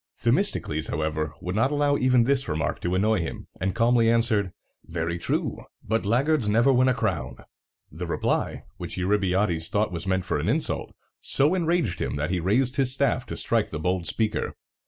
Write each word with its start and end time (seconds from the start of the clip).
Themistocles, 0.19 0.87
however, 0.87 1.35
would 1.41 1.53
not 1.53 1.69
allow 1.69 1.95
even 1.95 2.23
this 2.23 2.49
remark 2.49 2.81
to 2.81 2.95
annoy 2.95 3.19
him, 3.19 3.45
and 3.59 3.75
calmly 3.75 4.09
answered, 4.09 4.51
"Very 4.83 5.19
true, 5.19 5.59
but 5.83 6.07
laggards 6.07 6.49
never 6.49 6.73
win 6.73 6.87
a 6.87 6.95
crown!" 6.95 7.35
The 7.91 8.07
reply, 8.07 8.63
which 8.77 8.97
Eurybiades 8.97 9.69
thought 9.69 9.91
was 9.91 10.07
meant 10.07 10.25
for 10.25 10.39
an 10.39 10.49
insult, 10.49 10.95
so 11.19 11.53
enraged 11.53 12.01
him 12.01 12.15
that 12.15 12.31
he 12.31 12.39
raised 12.39 12.77
his 12.77 12.91
staff 12.91 13.27
to 13.27 13.37
strike 13.37 13.69
the 13.69 13.77
bold 13.77 14.07
speaker. 14.07 14.55